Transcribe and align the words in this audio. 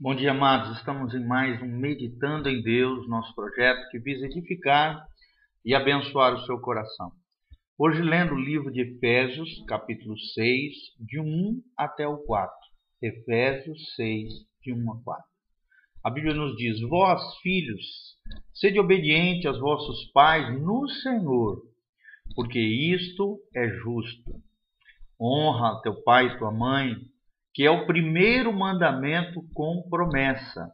Bom 0.00 0.14
dia, 0.14 0.30
amados. 0.30 0.78
Estamos 0.78 1.12
em 1.12 1.26
mais 1.26 1.60
um 1.60 1.66
Meditando 1.66 2.48
em 2.48 2.62
Deus, 2.62 3.08
nosso 3.08 3.34
projeto 3.34 3.90
que 3.90 3.98
visa 3.98 4.26
edificar 4.26 5.04
e 5.64 5.74
abençoar 5.74 6.34
o 6.34 6.46
seu 6.46 6.60
coração. 6.60 7.10
Hoje, 7.76 8.00
lendo 8.00 8.32
o 8.32 8.40
livro 8.40 8.70
de 8.70 8.80
Efésios, 8.80 9.48
capítulo 9.66 10.16
6, 10.16 10.72
de 11.00 11.18
1 11.18 11.60
até 11.76 12.06
o 12.06 12.18
4. 12.18 12.54
Efésios 13.02 13.92
6, 13.96 14.28
de 14.62 14.72
1 14.72 14.92
a 14.92 15.02
4. 15.02 15.24
A 16.04 16.10
Bíblia 16.10 16.32
nos 16.32 16.56
diz: 16.56 16.80
Vós, 16.82 17.20
filhos, 17.42 17.84
sede 18.54 18.78
obedientes 18.78 19.46
aos 19.46 19.58
vossos 19.58 20.12
pais 20.12 20.48
no 20.62 20.88
Senhor, 20.88 21.60
porque 22.36 22.60
isto 22.60 23.40
é 23.52 23.68
justo. 23.68 24.40
Honra 25.20 25.82
teu 25.82 26.00
pai 26.04 26.28
e 26.28 26.38
tua 26.38 26.52
mãe 26.52 26.94
que 27.58 27.66
é 27.66 27.70
o 27.72 27.86
primeiro 27.86 28.52
mandamento 28.52 29.42
com 29.52 29.82
promessa, 29.90 30.70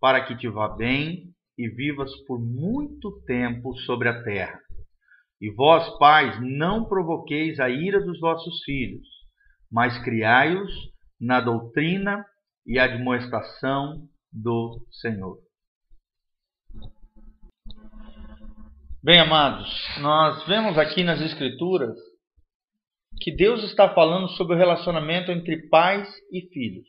para 0.00 0.20
que 0.24 0.36
te 0.36 0.48
vá 0.48 0.68
bem 0.68 1.32
e 1.56 1.68
vivas 1.68 2.10
por 2.26 2.40
muito 2.40 3.22
tempo 3.24 3.72
sobre 3.86 4.08
a 4.08 4.22
terra. 4.24 4.58
E 5.40 5.48
vós, 5.52 5.96
pais, 5.98 6.36
não 6.40 6.86
provoqueis 6.86 7.60
a 7.60 7.70
ira 7.70 8.00
dos 8.00 8.18
vossos 8.18 8.64
filhos, 8.64 9.06
mas 9.70 9.96
criai-os 10.02 10.72
na 11.20 11.40
doutrina 11.40 12.26
e 12.66 12.80
admoestação 12.80 14.02
do 14.32 14.84
Senhor. 14.90 15.38
Bem, 19.00 19.20
amados, 19.20 19.70
nós 20.00 20.44
vemos 20.48 20.76
aqui 20.78 21.04
nas 21.04 21.20
Escrituras 21.20 21.96
que 23.22 23.30
Deus 23.30 23.62
está 23.62 23.88
falando 23.94 24.28
sobre 24.30 24.54
o 24.54 24.58
relacionamento 24.58 25.30
entre 25.30 25.68
pais 25.68 26.08
e 26.32 26.42
filhos. 26.52 26.88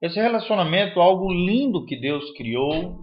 Esse 0.00 0.20
relacionamento 0.20 1.00
é 1.00 1.02
algo 1.02 1.32
lindo 1.32 1.84
que 1.84 1.96
Deus 1.96 2.30
criou 2.36 2.98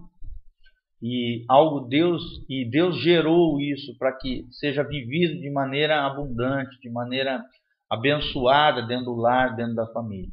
e 1.02 1.44
algo 1.48 1.88
Deus 1.88 2.22
e 2.48 2.64
Deus 2.64 3.02
gerou 3.02 3.60
isso 3.60 3.96
para 3.98 4.16
que 4.16 4.46
seja 4.52 4.82
vivido 4.82 5.40
de 5.40 5.50
maneira 5.50 6.06
abundante, 6.06 6.80
de 6.80 6.88
maneira 6.90 7.42
abençoada 7.90 8.86
dentro 8.86 9.06
do 9.06 9.16
lar, 9.16 9.54
dentro 9.54 9.74
da 9.74 9.86
família. 9.92 10.30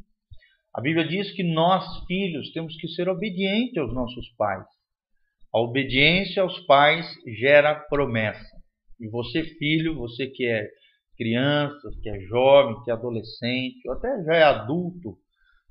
A 0.73 0.80
Bíblia 0.80 1.05
diz 1.05 1.31
que 1.31 1.44
nós, 1.44 1.83
filhos, 2.05 2.52
temos 2.53 2.77
que 2.77 2.88
ser 2.88 3.09
obedientes 3.09 3.77
aos 3.77 3.94
nossos 3.94 4.30
pais. 4.38 4.66
A 5.53 5.59
obediência 5.59 6.44
aos 6.44 6.59
pais 6.61 7.05
gera 7.39 7.75
promessa. 7.75 8.55
E 9.00 9.09
você, 9.09 9.44
filho, 9.44 9.95
você 9.95 10.27
que 10.27 10.45
é 10.45 10.67
crianças, 11.20 12.00
que 12.02 12.09
é 12.09 12.22
jovem, 12.22 12.81
que 12.84 12.89
é 12.89 12.94
adolescente, 12.94 13.86
ou 13.86 13.94
até 13.94 14.23
já 14.23 14.34
é 14.36 14.44
adulto, 14.44 15.17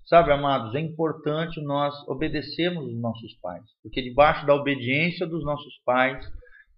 sabe, 0.05 0.31
amados, 0.31 0.75
é 0.75 0.81
importante 0.81 1.59
nós 1.63 1.95
obedecermos 2.07 2.87
os 2.87 3.01
nossos 3.01 3.35
pais, 3.41 3.65
porque 3.83 4.03
debaixo 4.03 4.47
da 4.47 4.55
obediência 4.55 5.27
dos 5.27 5.43
nossos 5.43 5.75
pais 5.87 6.23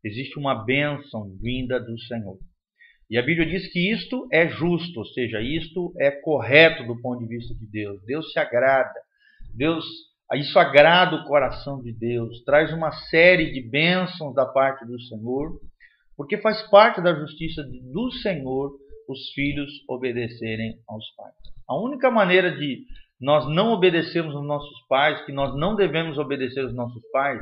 existe 0.05 0.39
uma 0.39 0.65
bênção 0.65 1.37
vinda 1.43 1.81
do 1.81 1.99
Senhor. 2.03 2.39
E 3.11 3.19
a 3.19 3.23
Bíblia 3.23 3.45
diz 3.45 3.67
que 3.73 3.93
isto 3.93 4.29
é 4.31 4.49
justo, 4.49 5.01
ou 5.01 5.07
seja, 5.07 5.41
isto 5.43 5.93
é 5.99 6.13
correto 6.13 6.87
do 6.87 7.01
ponto 7.03 7.19
de 7.19 7.27
vista 7.27 7.53
de 7.57 7.67
Deus. 7.67 8.01
Deus 8.05 8.33
se 8.33 8.39
agrada, 8.39 8.95
Deus, 9.53 9.85
isso 10.35 10.57
agrada 10.61 11.17
o 11.17 11.25
coração 11.25 11.83
de 11.83 11.93
Deus, 11.93 12.41
traz 12.45 12.73
uma 12.73 12.93
série 12.93 13.51
de 13.51 13.69
bênçãos 13.69 14.33
da 14.33 14.47
parte 14.47 14.87
do 14.87 15.01
Senhor 15.01 15.59
porque 16.21 16.37
faz 16.37 16.61
parte 16.69 17.01
da 17.01 17.15
justiça 17.15 17.63
do 17.65 18.13
Senhor 18.13 18.77
os 19.09 19.33
filhos 19.33 19.71
obedecerem 19.89 20.75
aos 20.87 21.11
pais. 21.17 21.35
A 21.67 21.75
única 21.75 22.11
maneira 22.11 22.55
de 22.55 22.85
nós 23.19 23.49
não 23.49 23.73
obedecermos 23.73 24.37
aos 24.37 24.47
nossos 24.47 24.87
pais, 24.87 25.25
que 25.25 25.33
nós 25.33 25.57
não 25.57 25.75
devemos 25.75 26.19
obedecer 26.19 26.61
aos 26.61 26.75
nossos 26.75 27.03
pais, 27.11 27.41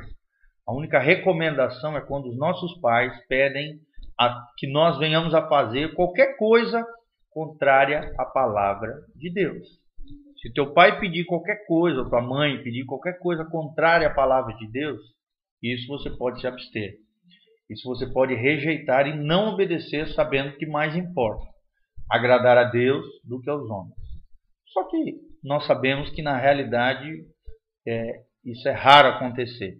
a 0.64 0.72
única 0.72 1.00
recomendação 1.00 1.96
é 1.96 2.00
quando 2.00 2.28
os 2.28 2.38
nossos 2.38 2.80
pais 2.80 3.12
pedem 3.26 3.80
a, 4.16 4.46
que 4.56 4.68
nós 4.68 4.96
venhamos 4.96 5.34
a 5.34 5.48
fazer 5.48 5.92
qualquer 5.94 6.36
coisa 6.36 6.86
contrária 7.30 8.14
à 8.16 8.24
palavra 8.26 8.94
de 9.16 9.28
Deus. 9.28 9.66
Se 10.40 10.52
teu 10.52 10.72
pai 10.72 11.00
pedir 11.00 11.24
qualquer 11.24 11.66
coisa, 11.66 11.98
ou 11.98 12.08
tua 12.08 12.22
mãe 12.22 12.62
pedir 12.62 12.84
qualquer 12.84 13.18
coisa 13.18 13.44
contrária 13.44 14.06
à 14.06 14.14
palavra 14.14 14.54
de 14.54 14.70
Deus, 14.70 15.00
isso 15.60 15.88
você 15.88 16.10
pode 16.10 16.40
se 16.40 16.46
abster. 16.46 17.07
Isso 17.70 17.86
você 17.88 18.06
pode 18.06 18.34
rejeitar 18.34 19.06
e 19.06 19.16
não 19.16 19.54
obedecer, 19.54 20.08
sabendo 20.14 20.56
que 20.56 20.66
mais 20.66 20.96
importa 20.96 21.46
agradar 22.10 22.56
a 22.56 22.64
Deus 22.64 23.04
do 23.24 23.40
que 23.40 23.50
aos 23.50 23.68
homens. 23.68 23.94
Só 24.68 24.84
que 24.88 25.16
nós 25.44 25.66
sabemos 25.66 26.10
que 26.10 26.22
na 26.22 26.38
realidade 26.38 27.24
é, 27.86 28.22
isso 28.44 28.66
é 28.68 28.72
raro 28.72 29.08
acontecer, 29.08 29.76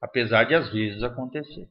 apesar 0.00 0.44
de 0.44 0.54
às 0.54 0.72
vezes 0.72 1.02
acontecer. 1.02 1.68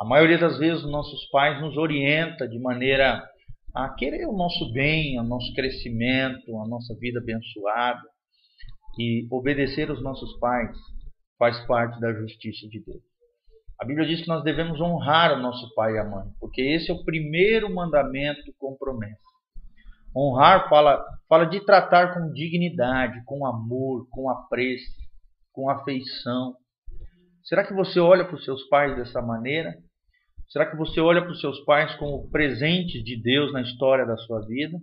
A 0.00 0.04
maioria 0.04 0.38
das 0.38 0.58
vezes 0.58 0.84
nossos 0.84 1.28
pais 1.30 1.60
nos 1.60 1.76
orienta 1.76 2.48
de 2.48 2.58
maneira 2.58 3.24
a 3.74 3.94
querer 3.94 4.26
o 4.26 4.36
nosso 4.36 4.72
bem, 4.72 5.18
o 5.20 5.24
nosso 5.24 5.52
crescimento, 5.54 6.56
a 6.60 6.68
nossa 6.68 6.94
vida 6.98 7.20
abençoada. 7.20 8.02
E 8.98 9.28
obedecer 9.30 9.90
aos 9.90 10.02
nossos 10.02 10.38
pais 10.38 10.76
faz 11.38 11.64
parte 11.66 12.00
da 12.00 12.12
justiça 12.12 12.68
de 12.68 12.80
Deus. 12.84 13.02
A 13.80 13.84
Bíblia 13.84 14.08
diz 14.08 14.22
que 14.22 14.28
nós 14.28 14.42
devemos 14.42 14.80
honrar 14.80 15.32
o 15.32 15.40
nosso 15.40 15.72
pai 15.74 15.94
e 15.94 15.98
a 15.98 16.04
mãe, 16.04 16.26
porque 16.40 16.60
esse 16.60 16.90
é 16.90 16.94
o 16.94 17.04
primeiro 17.04 17.72
mandamento 17.72 18.52
com 18.58 18.76
promessa. 18.76 19.22
Honrar 20.16 20.68
fala, 20.68 21.04
fala 21.28 21.44
de 21.44 21.64
tratar 21.64 22.14
com 22.14 22.32
dignidade, 22.32 23.22
com 23.24 23.46
amor, 23.46 24.08
com 24.10 24.28
apreço, 24.28 24.90
com 25.52 25.70
afeição. 25.70 26.56
Será 27.44 27.64
que 27.64 27.72
você 27.72 28.00
olha 28.00 28.24
para 28.24 28.34
os 28.34 28.44
seus 28.44 28.68
pais 28.68 28.96
dessa 28.96 29.22
maneira? 29.22 29.76
Será 30.48 30.68
que 30.68 30.76
você 30.76 31.00
olha 31.00 31.22
para 31.22 31.30
os 31.30 31.40
seus 31.40 31.60
pais 31.60 31.94
como 31.96 32.28
presentes 32.30 33.04
de 33.04 33.20
Deus 33.20 33.52
na 33.52 33.62
história 33.62 34.04
da 34.04 34.16
sua 34.16 34.44
vida? 34.46 34.76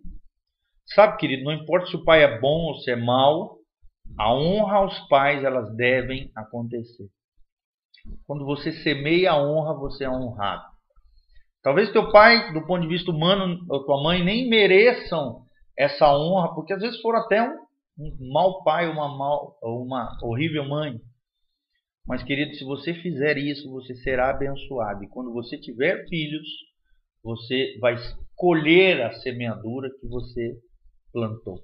Sabe, 0.85 1.17
querido, 1.17 1.43
não 1.43 1.51
importa 1.51 1.87
se 1.87 1.95
o 1.97 2.03
pai 2.05 2.23
é 2.23 2.39
bom 2.39 2.67
ou 2.67 2.75
se 2.75 2.91
é 2.91 2.95
mau, 2.95 3.57
a 4.17 4.33
honra 4.33 4.77
aos 4.77 4.97
pais 5.09 5.43
elas 5.43 5.75
devem 5.75 6.31
acontecer. 6.35 7.09
Quando 8.25 8.45
você 8.45 8.71
semeia 8.71 9.31
a 9.31 9.41
honra, 9.41 9.73
você 9.73 10.03
é 10.03 10.09
honrado. 10.09 10.63
Talvez 11.61 11.91
teu 11.91 12.11
pai, 12.11 12.53
do 12.53 12.65
ponto 12.65 12.81
de 12.81 12.87
vista 12.87 13.09
humano, 13.11 13.57
ou 13.69 13.85
tua 13.85 14.01
mãe, 14.03 14.23
nem 14.23 14.47
mereçam 14.47 15.43
essa 15.77 16.15
honra, 16.15 16.53
porque 16.53 16.73
às 16.73 16.81
vezes 16.81 17.01
foram 17.01 17.19
até 17.19 17.41
um, 17.41 17.55
um 17.97 18.31
mau 18.31 18.63
pai, 18.63 18.87
uma, 18.87 19.07
mal, 19.17 19.57
uma 19.63 20.17
horrível 20.21 20.67
mãe. 20.67 20.99
Mas, 22.07 22.23
querido, 22.23 22.53
se 22.53 22.63
você 22.63 22.93
fizer 22.93 23.37
isso, 23.37 23.69
você 23.71 23.95
será 23.95 24.29
abençoado. 24.29 25.03
E 25.03 25.09
quando 25.09 25.33
você 25.33 25.57
tiver 25.57 26.07
filhos, 26.07 26.47
você 27.23 27.77
vai 27.79 27.95
colher 28.35 29.01
a 29.01 29.13
semeadura 29.13 29.89
que 29.99 30.07
você 30.07 30.55
plantou. 31.11 31.59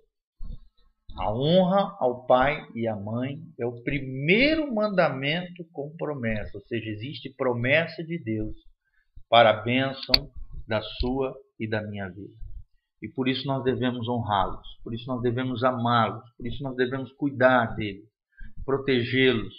A 1.17 1.31
honra 1.33 1.95
ao 1.99 2.25
pai 2.25 2.65
e 2.73 2.87
à 2.87 2.95
mãe 2.95 3.37
é 3.59 3.65
o 3.65 3.83
primeiro 3.83 4.73
mandamento 4.73 5.65
com 5.73 5.93
promessa, 5.97 6.51
ou 6.55 6.61
seja, 6.61 6.89
existe 6.89 7.33
promessa 7.35 8.03
de 8.03 8.17
Deus 8.23 8.55
para 9.29 9.49
a 9.49 9.61
bênção 9.61 10.29
da 10.67 10.81
sua 10.81 11.35
e 11.59 11.67
da 11.67 11.81
minha 11.81 12.07
vida. 12.07 12.33
E 13.01 13.09
por 13.09 13.27
isso 13.27 13.45
nós 13.45 13.63
devemos 13.63 14.07
honrá-los, 14.07 14.65
por 14.83 14.93
isso 14.93 15.05
nós 15.07 15.21
devemos 15.21 15.63
amá-los, 15.63 16.23
por 16.37 16.47
isso 16.47 16.63
nós 16.63 16.75
devemos 16.75 17.11
cuidar 17.13 17.75
deles, 17.75 18.05
protegê-los. 18.65 19.53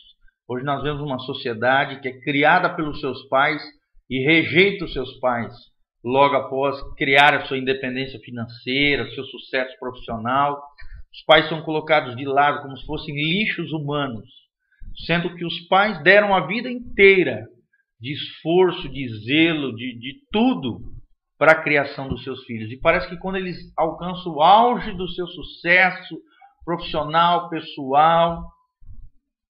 Hoje 0.49 0.65
nós 0.65 0.83
vemos 0.83 1.03
uma 1.03 1.19
sociedade 1.19 2.01
que 2.01 2.09
é 2.09 2.21
criada 2.21 2.75
pelos 2.75 3.01
seus 3.01 3.29
pais 3.29 3.63
e 4.09 4.25
rejeita 4.25 4.85
os 4.85 4.93
seus 4.93 5.19
pais 5.21 5.55
logo 6.05 6.35
após 6.35 6.81
criar 6.97 7.35
a 7.35 7.47
sua 7.47 7.59
independência 7.59 8.19
financeira, 8.21 9.05
o 9.05 9.11
seu 9.15 9.25
sucesso 9.25 9.79
profissional 9.79 10.61
os 11.13 11.23
pais 11.25 11.49
são 11.49 11.63
colocados 11.63 12.17
de 12.17 12.25
lado 12.25 12.63
como 12.63 12.77
se 12.77 12.87
fossem 12.87 13.15
lixos 13.15 13.71
humanos, 13.73 14.29
sendo 15.07 15.35
que 15.35 15.45
os 15.45 15.61
pais 15.69 16.03
deram 16.03 16.35
a 16.35 16.47
vida 16.47 16.71
inteira 16.71 17.47
de 18.01 18.13
esforço, 18.13 18.89
de 18.89 19.09
zelo, 19.25 19.75
de, 19.77 19.99
de 19.99 20.15
tudo 20.33 20.81
para 21.39 21.53
a 21.53 21.63
criação 21.63 22.09
dos 22.09 22.25
seus 22.25 22.45
filhos. 22.45 22.71
E 22.71 22.81
parece 22.81 23.09
que 23.09 23.17
quando 23.17 23.37
eles 23.37 23.57
alcançam 23.77 24.33
o 24.33 24.43
auge 24.43 24.93
do 24.93 25.09
seu 25.09 25.27
sucesso 25.27 26.19
profissional, 26.65 27.49
pessoal, 27.49 28.43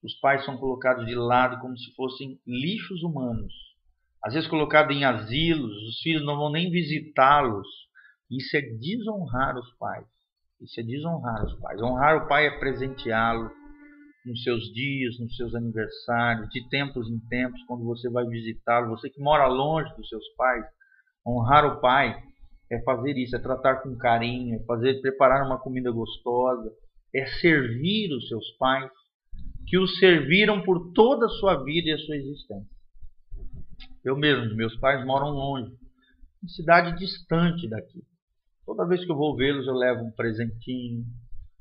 os 0.03 0.15
pais 0.15 0.45
são 0.45 0.57
colocados 0.57 1.07
de 1.07 1.15
lado 1.15 1.61
como 1.61 1.77
se 1.79 1.95
fossem 1.95 2.39
lixos 2.47 3.03
humanos. 3.03 3.53
Às 4.23 4.35
vezes 4.35 4.49
colocados 4.49 4.95
em 4.95 5.05
asilos, 5.05 5.73
os 5.89 6.01
filhos 6.01 6.25
não 6.25 6.37
vão 6.37 6.51
nem 6.51 6.71
visitá-los. 6.71 7.67
Isso 8.31 8.57
é 8.57 8.61
desonrar 8.61 9.57
os 9.57 9.73
pais. 9.77 10.07
Isso 10.63 10.81
é 10.81 10.83
desonrar 10.85 11.45
os 11.45 11.55
pais. 11.59 11.83
Honrar 11.83 12.25
o 12.25 12.29
pai 12.29 12.47
é 12.47 12.59
presenteá-lo 12.59 13.51
nos 14.25 14.43
seus 14.45 14.63
dias, 14.73 15.19
nos 15.19 15.35
seus 15.37 15.55
aniversários, 15.55 16.49
de 16.51 16.69
tempos 16.69 17.09
em 17.11 17.19
tempos, 17.29 17.61
quando 17.67 17.85
você 17.85 18.09
vai 18.09 18.25
visitá-lo. 18.27 18.91
Você 18.91 19.11
que 19.11 19.21
mora 19.21 19.47
longe 19.49 19.93
dos 19.97 20.09
seus 20.09 20.25
pais, 20.37 20.65
honrar 21.27 21.65
o 21.67 21.81
pai 21.81 22.17
é 22.71 22.81
fazer 22.83 23.17
isso, 23.19 23.35
é 23.35 23.41
tratar 23.41 23.83
com 23.83 23.97
carinho, 23.97 24.55
é 24.55 24.65
fazer 24.65 25.01
preparar 25.01 25.45
uma 25.45 25.59
comida 25.59 25.91
gostosa, 25.91 26.73
é 27.15 27.27
servir 27.27 28.15
os 28.15 28.29
seus 28.29 28.57
pais, 28.57 28.91
que 29.67 29.79
os 29.79 29.99
serviram 29.99 30.63
por 30.63 30.93
toda 30.93 31.27
a 31.27 31.31
sua 31.31 31.63
vida 31.65 31.89
e 31.89 31.93
a 31.93 31.99
sua 31.99 32.17
existência. 32.17 32.73
Eu 34.05 34.17
mesmo, 34.17 34.55
meus 34.57 34.77
pais 34.79 35.05
moram 35.05 35.31
longe, 35.31 35.73
em 36.43 36.49
cidade 36.49 36.97
distante 36.99 37.69
daqui. 37.69 38.03
Toda 38.73 38.89
vez 38.89 39.05
que 39.05 39.13
eu 39.13 39.17
vou 39.17 39.37
vê-los, 39.37 39.67
eu 39.67 39.75
levo 39.75 40.03
um 40.03 40.11
presentinho, 40.13 41.05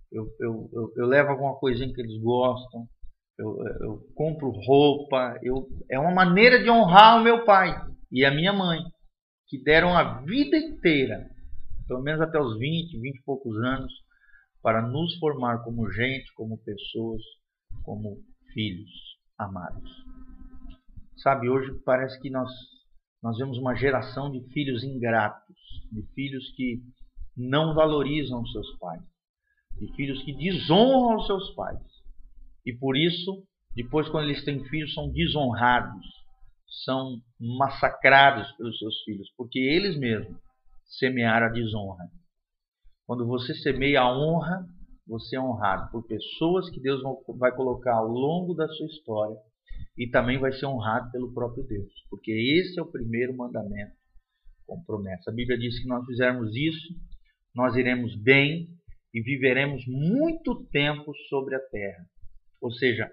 eu, 0.10 0.34
eu, 0.40 0.70
eu, 0.72 0.94
eu, 0.96 1.06
levo 1.06 1.32
alguma 1.32 1.60
coisinha 1.60 1.94
que 1.94 2.00
eles 2.00 2.18
gostam, 2.22 2.88
eu, 3.38 3.54
eu 3.82 3.98
compro 4.16 4.50
roupa. 4.50 5.38
Eu, 5.44 5.68
é 5.90 6.00
uma 6.00 6.14
maneira 6.14 6.64
de 6.64 6.70
honrar 6.70 7.20
o 7.20 7.24
meu 7.24 7.44
pai 7.44 7.76
e 8.10 8.24
a 8.24 8.34
minha 8.34 8.54
mãe, 8.54 8.80
que 9.50 9.62
deram 9.62 9.94
a 9.94 10.22
vida 10.22 10.56
inteira, 10.58 11.30
pelo 11.86 12.02
menos 12.02 12.22
até 12.22 12.40
os 12.40 12.58
20, 12.58 12.98
20 12.98 13.14
e 13.14 13.24
poucos 13.24 13.58
anos, 13.58 13.92
para 14.62 14.82
nos 14.82 15.18
formar 15.20 15.66
como 15.66 15.92
gente, 15.92 16.34
como 16.34 16.58
pessoas, 16.60 17.22
como 17.84 18.24
filhos 18.54 18.90
amados. 19.38 19.92
Sabe, 21.18 21.50
hoje 21.50 21.78
parece 21.84 22.18
que 22.22 22.30
nós, 22.30 22.50
nós 23.22 23.38
vemos 23.38 23.58
uma 23.58 23.76
geração 23.76 24.32
de 24.32 24.42
filhos 24.54 24.82
ingratos, 24.82 25.58
de 25.92 26.04
filhos 26.14 26.50
que 26.56 26.82
não 27.42 27.74
valorizam 27.74 28.42
os 28.42 28.52
seus 28.52 28.78
pais, 28.78 29.02
de 29.80 29.94
filhos 29.96 30.22
que 30.24 30.34
desonram 30.34 31.18
os 31.18 31.26
seus 31.26 31.50
pais. 31.56 31.80
E 32.66 32.74
por 32.74 32.96
isso, 32.96 33.44
depois, 33.76 34.08
quando 34.10 34.30
eles 34.30 34.44
têm 34.44 34.64
filhos, 34.66 34.94
são 34.94 35.12
desonrados, 35.12 36.06
são 36.86 37.20
massacrados 37.40 38.52
pelos 38.54 38.78
seus 38.78 39.02
filhos, 39.04 39.30
porque 39.36 39.60
eles 39.60 39.98
mesmos 39.98 40.38
semearam 40.86 41.48
a 41.48 41.52
desonra. 41.52 42.06
Quando 43.06 43.26
você 43.26 43.54
semeia 43.56 44.02
a 44.02 44.18
honra, 44.18 44.66
você 45.08 45.36
é 45.36 45.42
honrado 45.42 45.92
por 45.92 46.04
pessoas 46.08 46.70
que 46.70 46.80
Deus 46.80 47.02
vai 47.38 47.54
colocar 47.54 47.96
ao 47.96 48.08
longo 48.08 48.54
da 48.54 48.68
sua 48.68 48.86
história 48.86 49.36
e 49.98 50.08
também 50.08 50.40
vai 50.40 50.54
ser 50.54 50.66
honrado 50.66 51.12
pelo 51.12 51.34
próprio 51.34 51.64
Deus, 51.66 51.92
porque 52.10 52.32
esse 52.32 52.80
é 52.80 52.82
o 52.82 52.92
primeiro 52.92 53.36
mandamento 53.36 53.94
com 54.66 54.82
promessa. 54.84 55.30
A 55.30 55.34
Bíblia 55.34 55.58
diz 55.58 55.80
que 55.80 55.88
nós 55.88 56.06
fizermos 56.06 56.56
isso, 56.56 56.96
nós 57.56 57.76
iremos 57.76 58.16
bem 58.22 58.68
e 59.14 59.22
viveremos 59.22 59.84
muito 59.88 60.66
tempo 60.68 61.14
sobre 61.30 61.56
a 61.56 61.60
terra. 61.60 62.06
Ou 62.62 62.72
seja, 62.72 63.12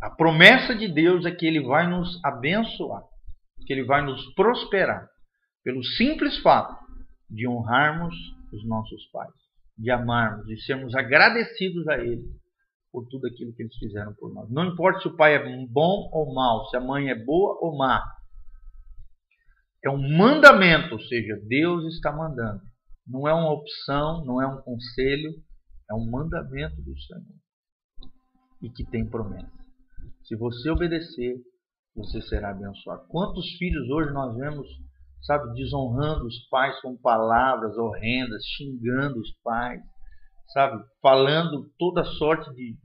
a 0.00 0.10
promessa 0.10 0.74
de 0.74 0.88
Deus 0.88 1.24
é 1.26 1.30
que 1.30 1.46
Ele 1.46 1.60
vai 1.60 1.88
nos 1.88 2.22
abençoar, 2.24 3.02
que 3.66 3.72
Ele 3.72 3.84
vai 3.84 4.02
nos 4.04 4.34
prosperar, 4.34 5.08
pelo 5.62 5.84
simples 5.84 6.38
fato 6.38 6.76
de 7.30 7.46
honrarmos 7.46 8.14
os 8.52 8.66
nossos 8.66 9.04
pais, 9.10 9.34
de 9.76 9.90
amarmos, 9.90 10.46
de 10.46 10.60
sermos 10.62 10.94
agradecidos 10.94 11.86
a 11.88 11.98
Ele 11.98 12.24
por 12.92 13.06
tudo 13.08 13.26
aquilo 13.26 13.52
que 13.54 13.62
eles 13.62 13.76
fizeram 13.76 14.14
por 14.14 14.32
nós. 14.32 14.50
Não 14.50 14.64
importa 14.64 15.00
se 15.00 15.08
o 15.08 15.16
pai 15.16 15.34
é 15.34 15.66
bom 15.66 16.08
ou 16.12 16.34
mau, 16.34 16.66
se 16.66 16.76
a 16.76 16.80
mãe 16.80 17.10
é 17.10 17.14
boa 17.14 17.58
ou 17.60 17.76
má. 17.76 18.02
É 19.84 19.90
um 19.90 20.16
mandamento, 20.16 20.94
ou 20.94 21.00
seja, 21.00 21.36
Deus 21.46 21.84
está 21.94 22.10
mandando. 22.10 22.62
Não 23.08 23.26
é 23.26 23.32
uma 23.32 23.52
opção, 23.52 24.24
não 24.24 24.42
é 24.42 24.46
um 24.46 24.60
conselho, 24.62 25.32
é 25.90 25.94
um 25.94 26.10
mandamento 26.10 26.76
do 26.82 26.98
Senhor. 26.98 27.38
E 28.62 28.70
que 28.70 28.84
tem 28.84 29.08
promessa. 29.08 29.50
Se 30.24 30.36
você 30.36 30.70
obedecer, 30.70 31.36
você 31.94 32.20
será 32.22 32.50
abençoado. 32.50 33.06
Quantos 33.08 33.46
filhos 33.56 33.88
hoje 33.88 34.12
nós 34.12 34.36
vemos 34.36 34.68
sabe, 35.22 35.52
desonrando 35.54 36.26
os 36.26 36.48
pais 36.48 36.80
com 36.80 36.96
palavras 36.96 37.76
horrendas, 37.76 38.42
xingando 38.56 39.18
os 39.20 39.32
pais, 39.42 39.80
sabe, 40.52 40.82
falando 41.02 41.70
toda 41.78 42.04
sorte 42.04 42.50
de, 42.54 42.76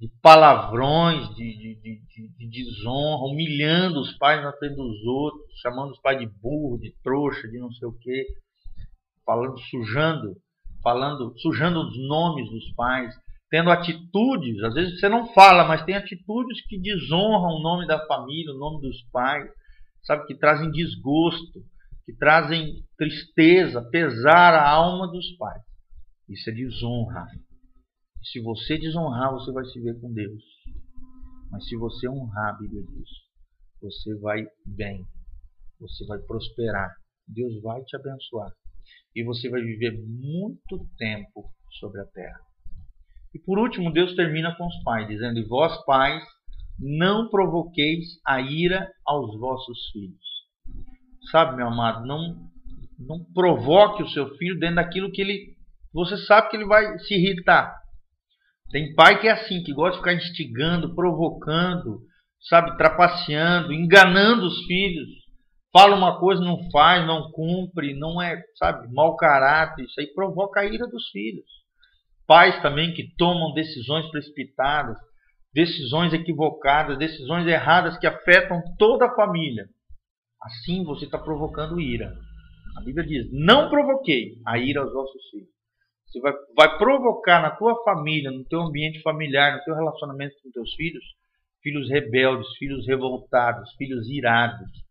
de 0.00 0.10
palavrões, 0.20 1.28
de, 1.34 1.56
de, 1.56 1.80
de, 1.80 2.28
de, 2.36 2.50
desonra, 2.50 3.32
humilhando 3.32 4.00
os 4.00 4.16
pais 4.18 4.42
na 4.42 4.52
frente 4.52 4.76
dos 4.76 5.04
outros, 5.04 5.44
chamando 5.62 5.92
os 5.92 6.00
pais 6.00 6.18
de 6.18 6.26
burro, 6.26 6.78
de 6.78 6.94
trouxa, 7.02 7.48
de 7.48 7.58
não 7.58 7.70
sei 7.72 7.88
o 7.88 7.98
quê, 7.98 8.26
falando, 9.26 9.58
sujando, 9.68 10.36
falando, 10.82 11.38
sujando 11.40 11.80
os 11.80 12.08
nomes 12.08 12.48
dos 12.48 12.72
pais, 12.74 13.14
tendo 13.50 13.70
atitudes, 13.70 14.62
às 14.62 14.72
vezes 14.74 14.98
você 14.98 15.08
não 15.08 15.32
fala, 15.34 15.66
mas 15.66 15.84
tem 15.84 15.96
atitudes 15.96 16.64
que 16.66 16.80
desonram 16.80 17.56
o 17.56 17.62
nome 17.62 17.86
da 17.86 18.06
família, 18.06 18.54
o 18.54 18.58
nome 18.58 18.80
dos 18.80 19.02
pais, 19.10 19.50
sabe, 20.04 20.26
que 20.26 20.38
trazem 20.38 20.70
desgosto 20.70 21.60
que 22.06 22.14
trazem 22.14 22.84
tristeza, 22.96 23.82
pesar 23.90 24.54
à 24.54 24.70
alma 24.70 25.10
dos 25.10 25.36
pais. 25.36 25.60
Isso 26.28 26.48
é 26.48 26.52
desonra. 26.52 27.26
Se 28.22 28.40
você 28.40 28.78
desonrar, 28.78 29.32
você 29.32 29.50
vai 29.52 29.64
se 29.66 29.80
ver 29.80 30.00
com 30.00 30.12
Deus. 30.12 30.42
Mas 31.50 31.66
se 31.68 31.76
você 31.76 32.08
honrar, 32.08 32.54
a 32.54 32.58
Bíblia 32.58 32.82
diz, 32.82 33.08
você 33.80 34.14
vai 34.20 34.46
bem, 34.64 35.04
você 35.80 36.06
vai 36.06 36.18
prosperar, 36.20 36.94
Deus 37.26 37.60
vai 37.60 37.82
te 37.82 37.96
abençoar 37.96 38.52
e 39.16 39.24
você 39.24 39.48
vai 39.48 39.62
viver 39.62 39.98
muito 40.06 40.86
tempo 40.96 41.50
sobre 41.80 42.00
a 42.00 42.04
terra. 42.04 42.40
E 43.34 43.38
por 43.38 43.58
último, 43.58 43.92
Deus 43.92 44.14
termina 44.14 44.54
com 44.56 44.66
os 44.66 44.82
pais, 44.84 45.08
dizendo: 45.08 45.38
E 45.38 45.48
vós, 45.48 45.84
pais, 45.84 46.22
não 46.78 47.28
provoqueis 47.28 48.20
a 48.24 48.40
ira 48.40 48.88
aos 49.04 49.38
vossos 49.40 49.90
filhos 49.90 50.26
Sabe, 51.30 51.56
meu 51.56 51.66
amado, 51.66 52.06
não, 52.06 52.36
não 52.98 53.24
provoque 53.34 54.02
o 54.02 54.08
seu 54.08 54.28
filho 54.36 54.58
dentro 54.58 54.76
daquilo 54.76 55.10
que 55.10 55.20
ele. 55.20 55.56
Você 55.92 56.16
sabe 56.18 56.50
que 56.50 56.56
ele 56.56 56.66
vai 56.66 56.98
se 57.00 57.14
irritar. 57.14 57.74
Tem 58.70 58.94
pai 58.94 59.20
que 59.20 59.26
é 59.26 59.32
assim, 59.32 59.62
que 59.62 59.72
gosta 59.72 59.92
de 59.92 59.98
ficar 59.98 60.14
instigando, 60.14 60.94
provocando, 60.94 62.00
sabe, 62.48 62.76
trapaceando, 62.76 63.72
enganando 63.72 64.46
os 64.46 64.64
filhos. 64.66 65.08
Fala 65.76 65.94
uma 65.94 66.18
coisa, 66.18 66.40
não 66.42 66.70
faz, 66.70 67.06
não 67.06 67.30
cumpre, 67.32 67.92
não 67.92 68.22
é, 68.22 68.42
sabe, 68.54 68.90
mau 68.94 69.14
caráter. 69.14 69.84
Isso 69.84 70.00
aí 70.00 70.06
provoca 70.06 70.60
a 70.60 70.64
ira 70.64 70.86
dos 70.86 71.10
filhos. 71.10 71.44
Pais 72.26 72.62
também 72.62 72.94
que 72.94 73.14
tomam 73.18 73.52
decisões 73.52 74.10
precipitadas, 74.10 74.96
decisões 75.52 76.14
equivocadas, 76.14 76.96
decisões 76.96 77.46
erradas 77.46 77.98
que 77.98 78.06
afetam 78.06 78.62
toda 78.78 79.04
a 79.04 79.14
família. 79.14 79.66
Assim 80.42 80.82
você 80.82 81.04
está 81.04 81.18
provocando 81.18 81.78
ira. 81.78 82.10
A 82.78 82.80
Bíblia 82.82 83.06
diz: 83.06 83.30
não 83.30 83.68
provoquei 83.68 84.38
a 84.46 84.56
ira 84.56 84.80
aos 84.80 84.94
vossos 84.94 85.28
filhos. 85.28 85.50
Você 86.06 86.20
vai, 86.20 86.32
vai 86.56 86.78
provocar 86.78 87.42
na 87.42 87.50
tua 87.50 87.84
família, 87.84 88.30
no 88.30 88.46
teu 88.46 88.62
ambiente 88.62 89.02
familiar, 89.02 89.58
no 89.58 89.64
teu 89.64 89.74
relacionamento 89.74 90.36
com 90.42 90.50
teus 90.50 90.72
filhos, 90.72 91.04
filhos 91.62 91.90
rebeldes, 91.90 92.48
filhos 92.56 92.86
revoltados, 92.86 93.74
filhos 93.76 94.08
irados. 94.08 94.85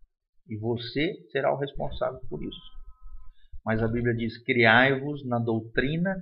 E 0.48 0.58
você 0.58 1.14
será 1.32 1.54
o 1.54 1.58
responsável 1.58 2.20
por 2.30 2.44
isso. 2.44 2.76
Mas 3.66 3.82
a 3.82 3.88
Bíblia 3.88 4.16
diz: 4.16 4.38
criai-vos 4.44 5.26
na 5.26 5.40
doutrina 5.40 6.16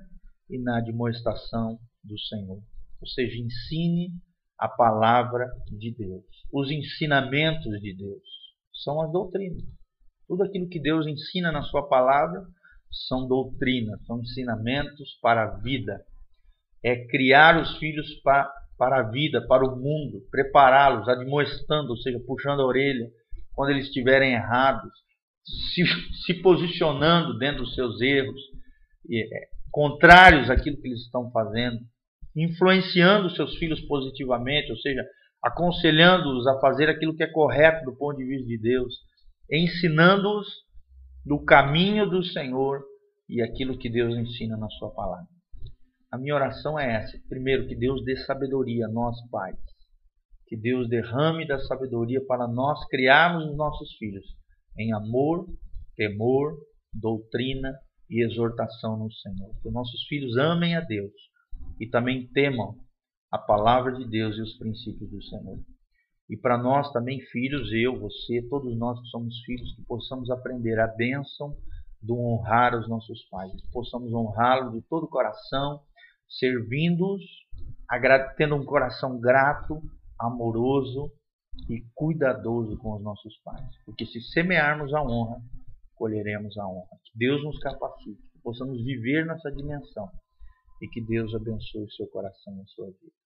e 0.50 0.58
na 0.58 0.78
admoestação 0.78 1.78
do 2.04 2.18
Senhor. 2.20 2.62
Ou 3.02 3.08
seja, 3.08 3.38
ensine 3.38 4.12
a 4.58 4.68
palavra 4.68 5.50
de 5.68 5.94
Deus, 5.94 6.24
os 6.54 6.72
ensinamentos 6.72 7.82
de 7.82 7.96
Deus 7.96 8.24
são 8.84 9.02
as 9.02 9.12
doutrinas. 9.12 9.64
Tudo 10.28 10.44
aquilo 10.44 10.70
que 10.70 10.80
Deus 10.80 11.06
ensina 11.06 11.52
na 11.52 11.64
Sua 11.64 11.88
palavra 11.88 12.46
são 13.08 13.28
doutrinas, 13.28 14.06
são 14.06 14.22
ensinamentos 14.22 15.18
para 15.22 15.44
a 15.44 15.58
vida. 15.58 16.06
É 16.84 17.06
criar 17.08 17.62
os 17.62 17.78
filhos 17.78 18.08
para, 18.22 18.50
para 18.78 19.00
a 19.00 19.10
vida, 19.10 19.46
para 19.48 19.66
o 19.66 19.76
mundo, 19.76 20.26
prepará-los, 20.30 21.08
admoestando, 21.10 21.90
ou 21.90 21.98
seja, 21.98 22.20
puxando 22.26 22.62
a 22.62 22.66
orelha 22.66 23.10
quando 23.56 23.72
eles 23.72 23.86
estiverem 23.86 24.34
errados, 24.34 24.92
se, 25.74 25.84
se 26.26 26.42
posicionando 26.42 27.38
dentro 27.38 27.64
dos 27.64 27.76
seus 27.76 28.00
erros, 28.02 28.40
é, 29.12 29.48
contrários 29.72 30.50
àquilo 30.50 30.78
que 30.78 30.88
eles 30.88 31.02
estão 31.02 31.30
fazendo, 31.32 31.80
influenciando 32.36 33.30
seus 33.32 33.56
filhos 33.58 33.82
positivamente, 33.82 34.72
ou 34.72 34.78
seja, 34.78 35.04
aconselhando-os 35.42 36.48
a 36.48 36.60
fazer 36.60 36.90
aquilo 36.90 37.16
que 37.16 37.24
é 37.24 37.28
correto 37.28 37.84
do 37.84 37.98
ponto 37.98 38.18
de 38.18 38.26
vista 38.26 38.48
de 38.48 38.58
Deus, 38.58 38.94
ensinando-os 39.52 40.48
do 41.26 41.44
caminho 41.44 42.10
do 42.10 42.24
Senhor 42.24 42.84
e 43.30 43.42
aquilo 43.42 43.78
que 43.78 43.90
Deus 43.90 44.16
ensina 44.16 44.56
na 44.58 44.70
Sua 44.70 44.92
palavra. 44.92 45.28
A 46.12 46.18
minha 46.18 46.36
oração 46.36 46.80
é 46.80 46.94
essa: 46.94 47.18
primeiro, 47.28 47.68
que 47.68 47.76
Deus 47.76 48.04
dê 48.06 48.16
sabedoria 48.18 48.86
a 48.86 48.90
nós, 48.90 49.16
pais. 49.30 49.58
Que 50.54 50.58
Deus 50.58 50.88
derrame 50.88 51.48
da 51.48 51.58
sabedoria 51.62 52.24
para 52.28 52.48
nós 52.48 52.86
criarmos 52.86 53.44
os 53.50 53.58
nossos 53.58 53.92
filhos 53.96 54.24
em 54.78 54.94
amor, 54.94 55.48
temor, 55.96 56.56
doutrina 56.94 57.76
e 58.08 58.24
exortação 58.24 58.96
no 58.96 59.12
Senhor. 59.12 59.50
Que 59.64 59.70
os 59.70 59.74
nossos 59.74 60.04
filhos 60.04 60.38
amem 60.38 60.76
a 60.76 60.82
Deus 60.82 61.12
e 61.80 61.90
também 61.90 62.28
temam 62.34 62.76
a 63.32 63.40
palavra 63.40 63.94
de 63.94 64.08
Deus 64.08 64.38
e 64.38 64.42
os 64.44 64.56
princípios 64.60 65.10
do 65.10 65.24
Senhor. 65.24 65.58
E 66.30 66.38
para 66.38 66.56
nós 66.56 66.92
também, 66.92 67.20
filhos, 67.32 67.74
eu, 67.74 68.00
você, 68.00 68.48
todos 68.48 68.78
nós 68.78 69.02
que 69.02 69.08
somos 69.08 69.36
filhos, 69.48 69.76
que 69.76 69.82
possamos 69.86 70.30
aprender 70.30 70.80
a 70.80 70.86
bênção 70.86 71.58
do 72.00 72.16
honrar 72.16 72.78
os 72.78 72.88
nossos 72.88 73.28
pais, 73.28 73.52
que 73.60 73.72
possamos 73.72 74.14
honrá-los 74.14 74.72
de 74.74 74.84
todo 74.88 75.06
o 75.06 75.10
coração, 75.10 75.82
servindo-os, 76.30 77.24
tendo 78.38 78.56
um 78.56 78.64
coração 78.64 79.20
grato, 79.20 79.82
amoroso 80.20 81.12
e 81.70 81.82
cuidadoso 81.94 82.78
com 82.78 82.96
os 82.96 83.04
nossos 83.04 83.38
pais. 83.44 83.76
Porque 83.86 84.06
se 84.06 84.22
semearmos 84.22 84.94
a 84.94 85.02
honra, 85.02 85.42
colheremos 85.96 86.58
a 86.58 86.68
honra. 86.68 86.98
Que 87.04 87.18
Deus 87.18 87.44
nos 87.44 87.60
capacite, 87.60 88.22
que 88.32 88.40
possamos 88.42 88.84
viver 88.84 89.26
nessa 89.26 89.52
dimensão 89.52 90.10
e 90.82 90.88
que 90.88 91.02
Deus 91.02 91.34
abençoe 91.34 91.84
o 91.84 91.92
seu 91.92 92.08
coração 92.08 92.58
e 92.58 92.62
a 92.62 92.66
sua 92.66 92.88
vida. 92.88 93.23